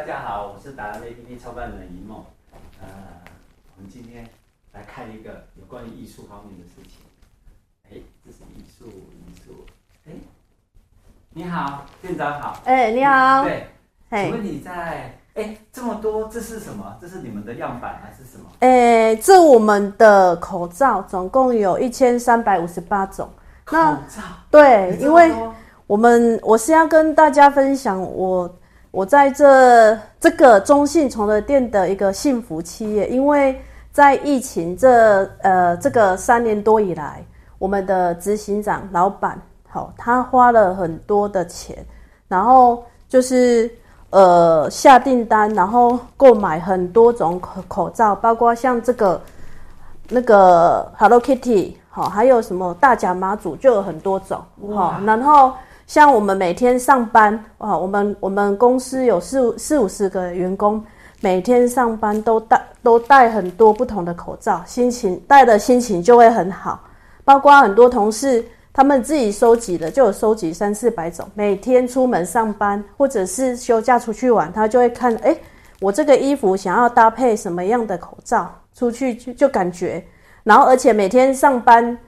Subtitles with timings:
[0.00, 2.24] 大家好，我是达人 APP 创办人一梦。
[2.80, 2.88] 呃，
[3.76, 4.26] 我们今天
[4.72, 7.04] 来看一个有关于艺术方面的事情。
[7.90, 9.66] 哎，这是艺术，艺术。
[10.06, 10.12] 哎，
[11.34, 12.62] 你好，店长好。
[12.64, 13.44] 哎，你好。
[13.44, 13.66] 对，
[14.10, 15.18] 请问你在？
[15.34, 16.96] 哎，这么多，这是什么？
[16.98, 18.46] 这是你们的样板还是什么？
[18.60, 23.28] 哎，这我们的口罩总共有一千三百五十八种。
[23.64, 24.22] 口罩。
[24.50, 25.30] 对，因为
[25.86, 28.50] 我们我是要跟大家分享我。
[28.90, 33.60] 我在这这个中信崇德店的一个幸福企业，因为
[33.92, 37.24] 在疫情这呃这个三年多以来，
[37.58, 41.76] 我们的执行长老板好，他花了很多的钱，
[42.26, 43.70] 然后就是
[44.10, 49.20] 呃下订单，然后购买很多种口口罩，包括像这个
[50.08, 54.42] 那个 Hello Kitty 好，还有什么大甲妈祖，就有很多种
[54.74, 55.52] 好，然后。
[55.90, 60.80] 像我们每天上班啊，我们我们公司有四五四五十个员工，
[61.20, 66.80] 每天上班都戴都戴很多不同的口罩，心情戴的心情就会很好。
[67.24, 71.28] 包括很多同事他们自己收集的，就有收集三四百种。
[71.34, 75.36] 每天出门上班或者是休假出去玩，他就会看，哎，
[75.80, 80.04] 我这个衣服想要搭配什么样的口罩出去就就感觉，
[80.44, 81.98] 然后而且每天上班。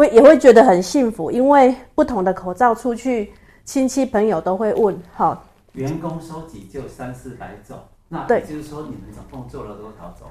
[0.00, 3.30] 会也会觉得很幸福，因为不同的口罩出去，
[3.66, 4.98] 亲戚朋友都会问。
[5.14, 7.76] 好，员工收集就三四百种，
[8.08, 10.26] 那对，就是说你们总共做了多少种？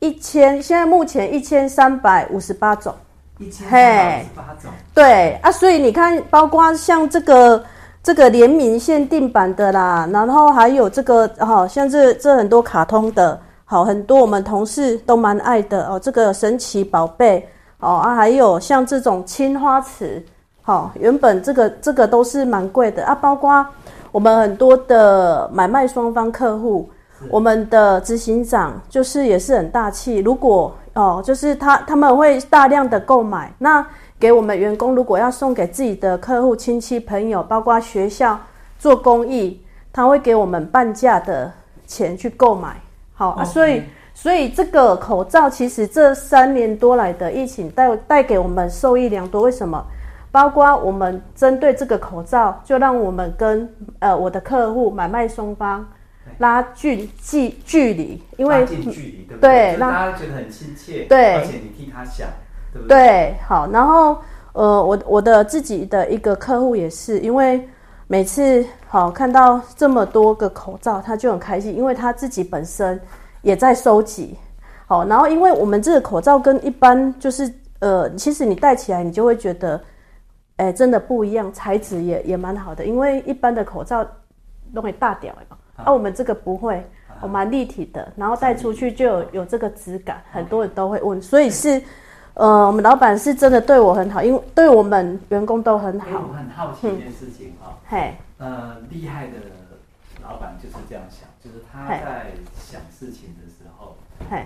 [0.00, 2.94] 一千，现在目前一千三百五十八种。
[3.38, 4.70] 一千三百五十八种。
[4.92, 7.64] 对啊，所以你看，包括像这个
[8.02, 17.48] 这个联名限定版的啦，然后还有这个好像这这很多卡通的，好，很多我们同事都蛮爱的哦，这个神奇宝贝。
[17.80, 20.20] 哦啊，还有像这种青花瓷，
[20.62, 23.14] 好、哦，原本这个这个都是蛮贵的啊。
[23.14, 23.64] 包括
[24.10, 26.90] 我们很多的买卖双方客户，
[27.30, 30.18] 我们的执行长就是也是很大气。
[30.18, 33.86] 如果哦，就是他他们会大量的购买，那
[34.18, 38.36] 给我们员工如果要送给自己的客户、亲戚、朋友，包括学校
[38.76, 41.52] 做公益，他会给我们半价的
[41.86, 42.76] 钱去购买。
[43.14, 43.84] 好.啊，所以。
[44.20, 49.42] 所以这个口罩其实这三年多来的疫情带带给我们受益良多。
[49.42, 49.80] 为什么？
[50.32, 55.88] 包括我们针对这个口罩，就让我们跟呃我的客户买卖双方
[56.38, 59.50] 拉近距距离，因为近距离对不对？
[59.50, 61.04] 对，让大家觉得很亲切。
[61.04, 62.26] 对，而且你替他想，
[62.72, 62.98] 对不对？
[62.98, 63.70] 对，好。
[63.70, 64.18] 然后
[64.52, 67.68] 呃，我我的自己的一个客户也是，因为
[68.08, 73.00] 每次好看到这么多个口罩，他就很开心，因为他自己本身。
[73.42, 74.36] 也在收集，
[74.86, 79.80] 好，然后因为我们这个口罩跟一般就是呃，其实你戴起来你就会觉得，
[80.56, 82.84] 哎、欸，真的不一样，材质也也蛮好的。
[82.84, 84.04] 因为一般的口罩
[84.74, 86.84] 都会大屌嘛，啊，我们这个不会，
[87.20, 91.80] 我蛮立体的，然后戴出去就有有这个质感，很多人都会问，所以是
[92.34, 96.24] 呃，我们老板是真的对我很好，因为对我们员工都很好。
[96.28, 99.34] 我很好奇一件事情哈，嘿、嗯，呃，厉害的。
[100.22, 103.96] 老板就是这样想，就是他在想事情的时候，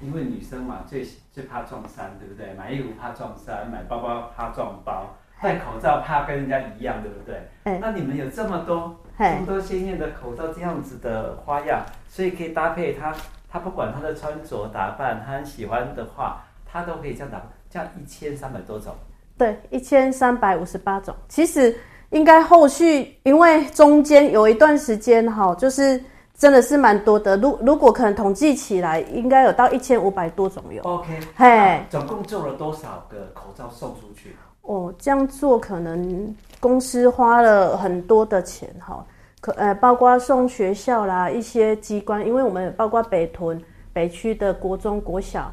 [0.00, 2.54] 因为女生嘛，最最怕撞衫，对不对？
[2.54, 7.78] 买衣服怕撞衫，买包包怕撞包，戴口罩怕跟人家一样，对不对？
[7.80, 13.14] 那你们有这么多这么多鲜艳的口罩，这样子的花样，所以可以搭配他，
[13.48, 18.94] 他不管他的穿着打扮，他很喜欢的话，他都可以这样打，这样一千三百多种。
[19.36, 21.76] 对，一千三百五十八种，其实。
[22.10, 26.00] 应该后续，因为中间有一段时间哈，就是
[26.34, 27.36] 真的是蛮多的。
[27.38, 30.80] 如如果可能统计起来，应该有到一千五百多种有。
[30.84, 34.36] OK，嘿，总共做了多少个口罩送出去？
[34.62, 39.04] 哦，这样做可能公司花了很多的钱哈，
[39.40, 43.60] 可呃，包括送学校啦，一些机关，因为我们包括北屯
[43.92, 45.52] 北区的国中国小，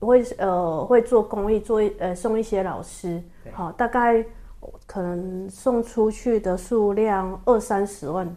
[0.00, 3.22] 会呃会做公益，做呃送一些老师，
[3.52, 4.24] 好，大概。
[4.86, 8.36] 可能送出去的数量二三十万，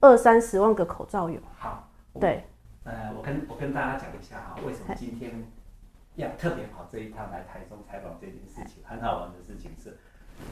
[0.00, 1.40] 二三十万个口罩有。
[1.56, 1.88] 好，
[2.20, 2.44] 对，
[2.84, 5.32] 呃，我跟我跟大家讲一下哈，为什么今天
[6.16, 8.82] 要特别跑这一趟来台中采访这件事情？
[8.84, 9.96] 很好玩的事情是，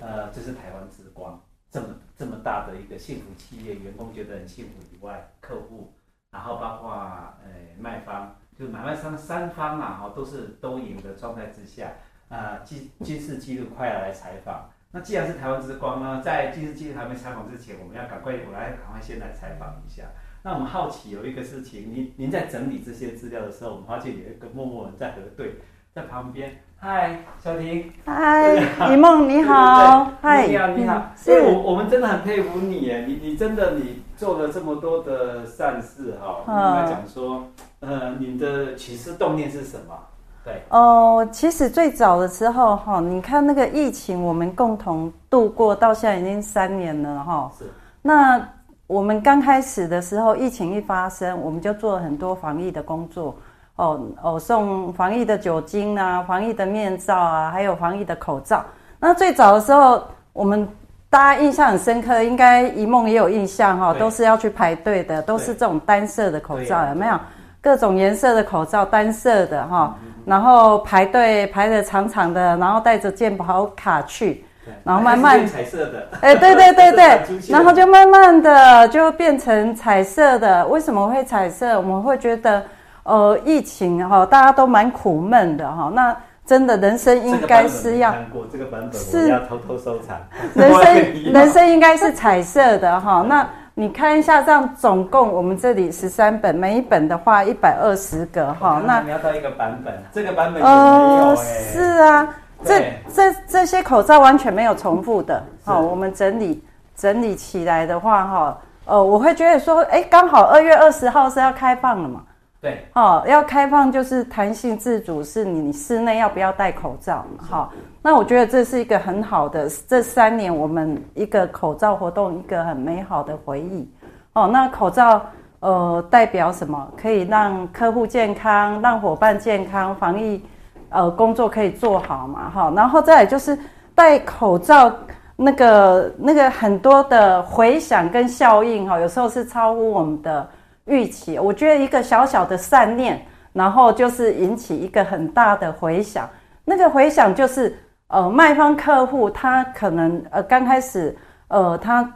[0.00, 5.92] 呃，这是台湾之光，这么这么大的一个幸福企业，员工觉得很幸福以外，客户，
[6.30, 11.92] 然后包括呃卖方，就是买卖商三方啊，哈，都是都赢的状态之下，
[12.28, 14.70] 呃，今今世纪录快要来采访。
[14.92, 20.02] 那既然是台湾之光呢，在今日记者还没采访之前，我们要赶快，我来赶快先来采访一下。
[20.42, 25.54] 那我们好奇有一个事情，您您在整理这些资料的时候，我们发现有一个默默人在核对，
[25.94, 26.60] 在旁边。
[26.76, 27.92] 嗨，小婷。
[28.04, 28.54] 嗨，
[28.88, 30.10] 李梦你好。
[30.20, 31.12] 嗨，你好你好。
[31.14, 37.46] 所以我我们真的很佩服你耶，你你真的你做了这么多的善事哈，应该讲说，
[37.78, 39.96] 呃，你的起始动念是什么？
[40.44, 47.52] 对，哦，其实最早的时候哈，你看那个疫情，我们共同度过到现在已经三年了哈。
[47.58, 47.64] 是。
[48.02, 48.40] 那
[48.86, 53.36] 我们刚开始的时候，疫情一发生，我们就做了很多防疫的工作。
[53.76, 58.62] 哦哦，送防疫的酒精啊，防疫的面罩啊，还有防疫的口罩。
[58.98, 60.02] 那最早的时候，
[60.34, 60.68] 我们
[61.08, 67.18] 大家印象很深刻，应该一梦也有印象哈，都是要去排队的，都是这种单色的口罩，有没有？
[67.60, 74.44] 各种颜色的口罩，单色的哈，然后排队排得长长的，然后带着健保卡去，
[74.84, 80.66] 然后慢慢彩色的，哎，对对对对， 然后就慢慢的就变成彩色的。
[80.66, 81.76] 为什么会彩色？
[81.76, 82.62] 我们会觉得。
[83.02, 85.90] 呃，疫情哈，大家都蛮苦闷的哈。
[85.92, 86.14] 那
[86.44, 90.18] 真的人生应该是要看过这个版本，是要偷偷收藏。
[90.54, 93.24] 人生 人生应该是彩色的哈。
[93.26, 93.48] 那
[93.80, 98.82] 你看一下，这样总共我们这里十三本，每一本的话一百二十个哈。
[98.84, 102.28] 那你要到一个版本，这个版本呃是啊，
[102.62, 105.42] 这这这些口罩完全没有重复的。
[105.64, 106.62] 好，我们整理
[106.94, 112.20] 整理起来的话哈，呃，我会觉得说，哎，刚好二月二十号是要开放了嘛。
[112.60, 117.42] 对，哦，要开放就是弹性自主，是你室内要不要戴口罩嘛？
[117.48, 117.72] 好，
[118.02, 123.90] 那我觉得这是一个很好的，这三年我们一个口罩活动，一个很美好的回忆。
[124.34, 125.22] 哦，那口罩
[125.60, 126.86] 呃代表什么？
[127.00, 130.44] 可以让客户健康，让伙伴健康，防疫
[130.90, 132.50] 呃工作可以做好嘛？
[132.50, 133.58] 哈，然后再来就是
[133.94, 134.94] 戴口罩
[135.34, 140.46] 那个那个很多的回响跟效应哈，有时候是超乎我们的。
[140.90, 146.28] 预期，我觉得一个小小的善念，然后就是引起一个很大的回响。
[146.64, 147.78] 那个回响就是，
[148.08, 151.16] 呃，卖方客户他可能呃刚开始
[151.48, 152.08] 呃他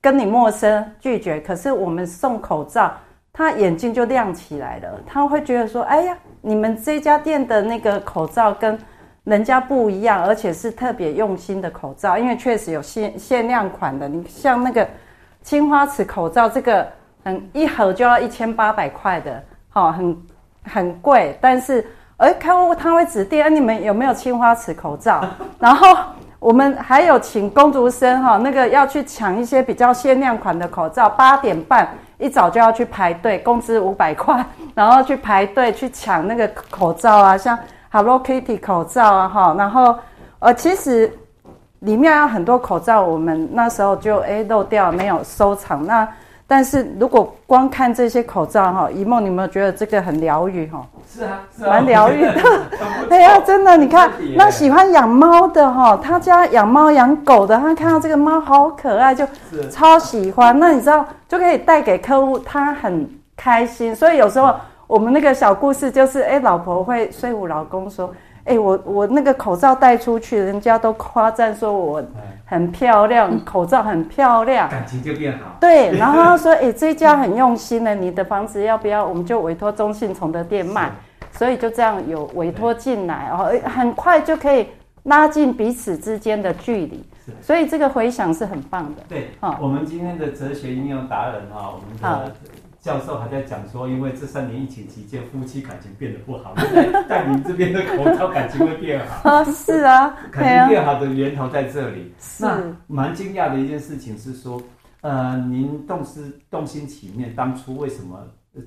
[0.00, 2.92] 跟你陌生拒绝，可是我们送口罩，
[3.32, 5.00] 他眼睛就亮起来了。
[5.06, 8.78] 他会觉得说，哎呀，你们这家店的那个口罩跟
[9.24, 14.08] 人家不一样，而且是特别用心的口罩，因为确实有限限量款的。
[14.08, 14.88] 你像那个
[15.42, 16.86] 青花瓷口罩这个。
[17.24, 20.16] 很，一盒就要一千八百块的，好，很
[20.62, 21.36] 很贵。
[21.40, 21.84] 但是，
[22.18, 25.24] 而客户他会指定，哎，你们有没有青花瓷口罩？
[25.58, 25.96] 然后
[26.38, 31.08] 我们还有请工读生哈，那个要去抢一些比较限量款的口罩。
[31.08, 31.88] 八点半
[32.18, 34.44] 一早就要去排队，工资五百块，
[34.74, 37.58] 然后去排队去抢那个口罩啊，像
[37.90, 39.54] Hello Kitty 口罩啊，哈。
[39.56, 39.98] 然后，
[40.40, 41.10] 呃，其实
[41.80, 45.84] 里面有很多口罩，我们那时候就哎漏掉，没有收藏。
[45.86, 46.06] 那
[46.46, 50.86] 但是如果光看这些口罩哈，一梦，你有没有觉得这个很疗愈哈？
[51.10, 52.34] 是啊，是啊，蛮疗愈的。
[53.10, 59.26] 哎呀，真的，你看那喜欢养猫的哈，他家养猫养狗的，他看到这个猫好可爱，就
[59.70, 60.58] 超喜欢。
[60.58, 63.94] 那你知道就可以带给客户，他很开心。
[63.94, 64.54] 所以有时候
[64.86, 68.12] 我们那个小故事就是，哎，老婆会说服老公说。
[68.46, 72.04] 哎、欸，我我那个口罩戴出去，人家都夸赞说我
[72.54, 75.56] 很漂亮，口罩很漂亮，感情就变好。
[75.60, 79.04] 对，然后他说，哎、欸，这家很用心呢，你的房子要不要？
[79.04, 80.92] 我们就委托中信从的店卖，
[81.32, 84.68] 所以就这样有委托进来，哦很快就可以
[85.02, 87.04] 拉近彼此之间的距离，
[87.40, 89.02] 所以这个回响是很棒的。
[89.08, 92.36] 对，啊，我们今天的哲学应用达人哈，我们的。
[92.84, 96.52] 教授还在讲说，因为这三年疫情期间，夫妻感情变得不好，
[97.08, 99.42] 但您这边的口罩感情会变好啊？
[99.50, 102.12] 是啊，感情变好的源头在这里。
[102.38, 104.60] 那蛮惊讶的一件事情是说，
[105.00, 108.18] 呃，您动思动心起念，当初为什么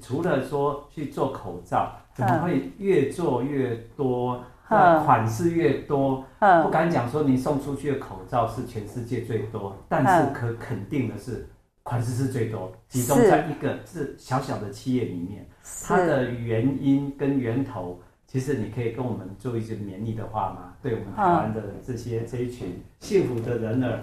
[0.02, 6.26] 除了说去做口罩，怎么会越做越多，款式越多？
[6.64, 11.48] 不敢讲说您送出去的口罩是全世界最多，但是可肯定的是。
[11.88, 15.48] 款式是最多，集中在一个是小小的企业里面，
[15.88, 20.74] 它的原因跟源头，其实你可以跟我们做一些勉励的话吗？
[20.84, 24.00] 对我们台湾的这些这一群幸福的人儿，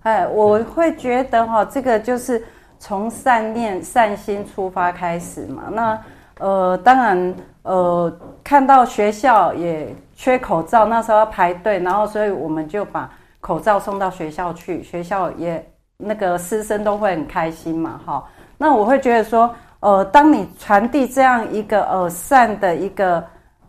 [0.00, 2.42] 哎，我会觉得哈，这个就是
[2.78, 5.64] 从善念、善心出发开始嘛。
[5.70, 6.02] 那
[6.38, 15.62] 呃，当然呃，看到学校也缺口罩，那时候要排队，然后所以我们就把口罩送到学校去，学校也。
[15.96, 18.24] 那个师生都会很开心嘛，哈。
[18.58, 23.22] 那我会觉得说，呃，当你传递这样一个呃善的一个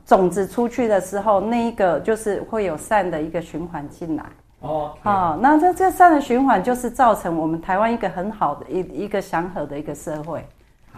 [0.06, 4.24] 种子出去的时候，那一个就是会有善的一个循环进来。
[4.60, 10.46] 哦，好，那这这善的循环就是造成我们台湾一个很好的一一个祥和的一个社会，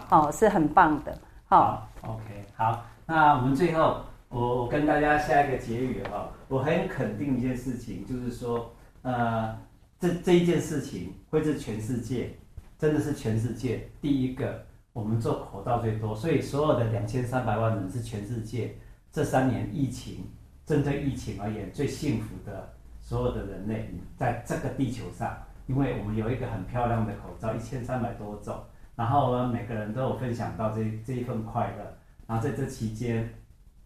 [0.08, 1.12] 好，是很棒的。
[1.46, 2.22] 好，OK，
[2.56, 2.82] 好。
[3.06, 3.96] 那我们最后，
[4.28, 8.70] 我我跟大家下一个结语哈，我很肯定一件事情，就是说，
[9.02, 9.54] 呃。
[10.00, 12.34] 这这一件事情会是全世界
[12.78, 14.64] 真的是全世界第一个，
[14.94, 18.74] 我们做口罩最多，所以所有的两千三百万人是全世界
[19.12, 20.30] 这三年疫情
[20.64, 28.58] 针对疫情而言最幸福的所有的人类，在这个地球上，因为我们有一个很漂亮的口罩，一千三百多种，
[28.96, 33.28] 然后呢，每个人都有分享到这这一份快乐，然后在这期间，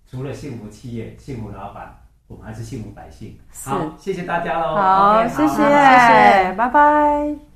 [0.07, 1.93] 除了幸福企业、幸福老板，
[2.27, 3.39] 我们还是幸福百姓。
[3.65, 4.75] 好，谢谢大家喽。
[4.77, 7.54] 好，okay, 谢谢，谢谢，拜拜。